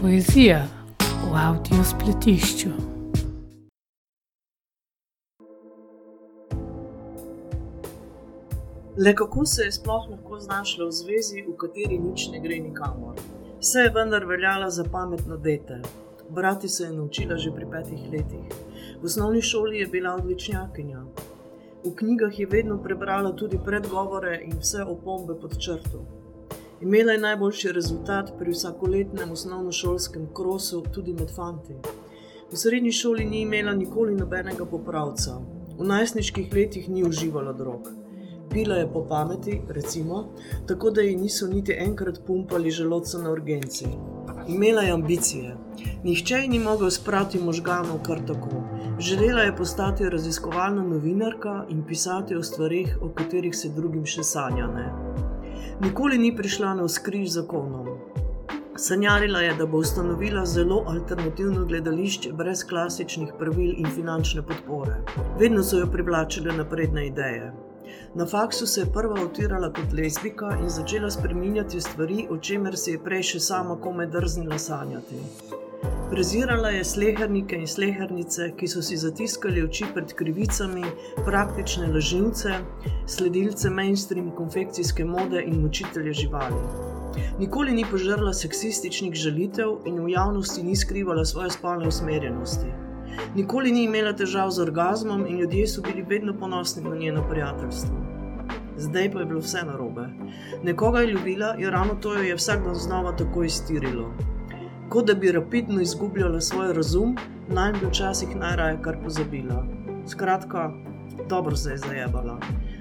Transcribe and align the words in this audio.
Poezija 0.00 0.66
v 1.00 1.32
avdio 1.34 1.84
spletišču. 1.84 2.68
Le 8.98 9.14
kako 9.14 9.46
se 9.46 9.62
je 9.62 9.72
sploh 9.72 10.10
lahko 10.10 10.38
znašla 10.38 10.86
v 10.86 10.90
zvezi, 10.92 11.44
v 11.48 11.56
kateri 11.56 11.98
nič 11.98 12.28
ne 12.32 12.40
gre 12.40 12.58
nikamor? 12.58 13.16
Vse 13.60 13.86
je 13.86 13.94
vendar 13.96 14.24
veljala 14.24 14.70
za 14.70 14.84
pametno 14.92 15.36
dete. 15.36 15.80
Brati 16.28 16.68
se 16.68 16.84
je 16.84 16.92
naučila 16.92 17.36
že 17.36 17.54
pri 17.54 17.66
petih 17.70 18.12
letih. 18.12 18.52
V 19.00 19.04
osnovni 19.04 19.42
šoli 19.42 19.78
je 19.78 19.86
bila 19.86 20.14
odličnjakinja. 20.14 21.00
V 21.84 21.96
knjigah 21.96 22.38
je 22.38 22.46
vedno 22.46 22.82
prebrala 22.82 23.32
tudi 23.32 23.58
predgovore 23.64 24.40
in 24.44 24.58
vse 24.60 24.84
opombe 24.84 25.40
pod 25.40 25.58
črto. 25.58 26.25
Imela 26.80 27.12
je 27.12 27.18
najboljši 27.18 27.72
rezultat 27.72 28.32
pri 28.38 28.50
vsakoletnem 28.50 29.30
osnovnošolskem 29.32 30.26
krosu, 30.34 30.82
tudi 30.94 31.12
med 31.12 31.30
fanti. 31.36 31.74
V 32.52 32.56
srednji 32.56 32.92
šoli 32.92 33.24
ni 33.24 33.40
imela 33.40 33.72
nikoli 33.72 34.14
nobenega 34.14 34.64
popravca, 34.64 35.38
v 35.78 35.84
najstniških 35.84 36.52
letih 36.52 36.88
ni 36.88 37.04
uživala 37.04 37.52
drog. 37.52 37.88
Pila 38.50 38.76
je 38.76 38.92
po 38.92 39.06
pameti, 39.08 39.60
recimo, 39.68 40.28
tako 40.66 40.90
da 40.90 41.00
ji 41.00 41.16
niso 41.16 41.46
niti 41.46 41.72
enkrat 41.78 42.20
pumpali 42.26 42.70
želodca 42.70 43.18
na 43.18 43.30
urgenci. 43.30 43.86
Imela 44.48 44.82
je 44.82 44.92
ambicije. 44.92 45.56
Nihče 46.04 46.34
ji 46.34 46.48
ni 46.48 46.58
mogel 46.58 46.90
sprati 46.90 47.38
možganov 47.38 48.02
kar 48.02 48.20
tako. 48.26 48.62
Želela 48.98 49.42
je 49.42 49.56
postati 49.56 50.10
raziskovalna 50.10 50.82
novinarka 50.82 51.64
in 51.68 51.84
pisati 51.86 52.36
o 52.36 52.42
stvarih, 52.42 52.98
o 53.00 53.08
katerih 53.08 53.56
se 53.56 53.68
drugim 53.68 54.06
še 54.06 54.22
sanja. 54.22 54.66
Ne? 54.66 55.25
Nikoli 55.80 56.18
ni 56.18 56.36
prišla 56.36 56.74
na 56.74 56.88
skriž 56.88 57.28
zakonom. 57.30 57.88
Sanjarila 58.76 59.40
je, 59.40 59.54
da 59.54 59.66
bo 59.66 59.78
ustanovila 59.78 60.44
zelo 60.46 60.84
alternativno 60.88 61.64
gledališče 61.64 62.32
brez 62.32 62.64
klasičnih 62.64 63.34
pravil 63.38 63.74
in 63.76 63.86
finančne 63.94 64.42
podpore. 64.42 64.96
Vedno 65.40 65.62
so 65.62 65.80
jo 65.80 65.90
privlačile 65.92 66.56
napredne 66.56 67.06
ideje. 67.06 67.52
Na 68.14 68.26
faksu 68.26 68.66
se 68.66 68.80
je 68.80 68.92
prva 68.92 69.20
otirala 69.24 69.72
kot 69.72 69.92
lezbika 69.92 70.56
in 70.62 70.68
začela 70.68 71.10
spreminjati 71.10 71.80
stvari, 71.80 72.26
o 72.30 72.38
čemer 72.38 72.76
se 72.76 72.96
je 72.96 73.04
prej 73.04 73.22
še 73.22 73.40
sama 73.40 73.76
kome 73.76 74.06
drznila 74.06 74.58
sanjati. 74.58 75.20
Prezirala 76.10 76.68
je 76.68 76.84
slehernike 76.84 77.56
in 77.56 77.66
slehernice, 77.66 78.52
ki 78.56 78.68
so 78.70 78.78
si 78.82 78.94
zatiskali 78.96 79.62
oči 79.66 79.88
pred 79.94 80.12
krivicami, 80.14 80.84
praktične 81.26 81.88
lažnivce, 81.90 82.52
sledilce 83.10 83.70
mainstream 83.70 84.28
konfekcijske 84.30 85.04
mode 85.04 85.42
in 85.42 85.64
učitelje 85.66 86.12
živali. 86.12 86.60
Nikoli 87.40 87.74
ni 87.74 87.84
požrla 87.90 88.32
seksističnih 88.32 89.14
žalitev 89.14 89.80
in 89.84 89.98
v 90.04 90.12
javnosti 90.14 90.62
ni 90.62 90.76
skrivala 90.76 91.24
svoje 91.24 91.50
spolne 91.50 91.88
usmerjenosti. 91.88 92.70
Nikoli 93.34 93.72
ni 93.72 93.84
imela 93.90 94.14
težav 94.14 94.54
z 94.54 94.62
orgasmom 94.62 95.26
in 95.26 95.42
ljudje 95.42 95.66
so 95.66 95.82
bili 95.82 96.06
vedno 96.06 96.38
ponosni 96.38 96.84
na 96.84 96.96
njeno 96.96 97.26
prijateljstvo. 97.30 97.98
Zdaj 98.76 99.12
pa 99.12 99.20
je 99.20 99.26
bilo 99.26 99.40
vse 99.40 99.66
narobe. 99.66 100.06
Nekoga 100.62 101.00
je 101.00 101.12
ljubila 101.12 101.54
in 101.58 101.70
ravno 101.70 101.94
to 101.94 102.14
jo 102.14 102.22
je 102.22 102.36
vsak 102.36 102.64
dan 102.64 102.74
znova 102.74 103.16
tako 103.16 103.42
iztirilo. 103.42 104.35
Kot 104.88 105.06
da 105.06 105.14
bi 105.14 105.32
rapidno 105.32 105.80
izgubljala 105.80 106.40
svoj 106.40 106.72
razum, 106.72 107.16
naj 107.48 107.72
bi 107.72 107.86
včasih 107.86 108.36
najraje 108.36 108.78
kar 108.82 108.96
pozabila. 109.04 109.64
Skratka, 110.08 110.70
dobro 111.28 111.56
se 111.56 111.70
je 111.70 111.78
zajebala. 111.78 112.38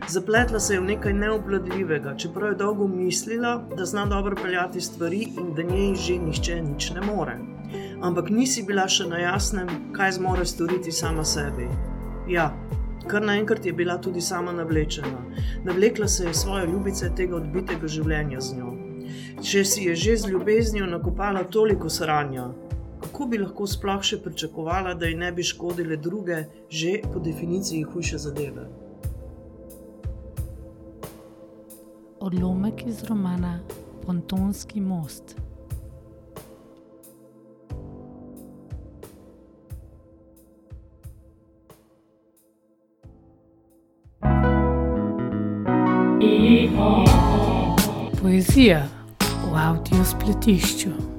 Zapletla 0.09 0.59
se 0.59 0.73
je 0.73 0.79
v 0.79 0.85
nekaj 0.85 1.13
neobvladljivega, 1.13 2.15
čeprav 2.17 2.51
je 2.51 2.61
dolgo 2.61 2.87
mislila, 2.87 3.57
da 3.77 3.85
zna 3.85 4.05
dobro 4.05 4.35
peljati 4.43 4.81
stvari 4.81 5.27
in 5.37 5.53
da 5.55 5.63
njej 5.63 5.95
že 5.95 6.17
nišče 6.19 6.61
nič 6.61 6.91
ne 6.91 7.01
more 7.01 7.37
ampak 8.01 8.29
nisi 8.29 8.63
bila 8.63 8.87
še 8.89 9.07
na 9.09 9.19
jasnem, 9.21 9.69
kaj 9.95 10.17
zmore 10.19 10.45
storiti 10.45 10.91
sama 10.91 11.25
sebi. 11.25 11.67
Ja, 12.29 12.51
kar 13.09 13.25
naenkrat 13.25 13.65
je 13.65 13.73
bila 13.73 13.97
tudi 14.01 14.21
sama 14.21 14.53
navlečena. 14.53 15.21
Navlekla 15.65 16.07
se 16.07 16.27
je 16.27 16.33
svoje 16.33 16.67
ljubice 16.67 17.11
tega 17.15 17.37
odbitega 17.41 17.87
življenja 17.87 18.41
z 18.41 18.57
njo. 18.59 18.73
Če 19.41 19.65
si 19.65 19.87
je 19.89 19.95
že 19.95 20.17
z 20.17 20.31
ljubeznijo 20.31 20.85
nakopala 20.85 21.43
toliko 21.43 21.89
sranja, 21.89 22.49
kako 23.01 23.25
bi 23.25 23.37
lahko 23.37 23.67
sploh 23.67 24.03
še 24.03 24.19
pričakovala, 24.23 24.93
da 24.93 25.05
ji 25.05 25.15
ne 25.15 25.31
bi 25.31 25.43
škodile 25.43 25.97
druge, 25.97 26.43
že 26.69 26.99
po 27.13 27.19
definiciji 27.19 27.83
hujše 27.83 28.17
zadeve? 28.17 28.67
Odlomek 32.19 32.87
iz 32.87 33.03
romana 33.03 33.59
Pontonski 34.05 34.81
most. 34.81 35.35
Poezija 48.21 48.94
v 49.55 49.57
avdio 49.57 50.03
spletišču. 50.03 51.14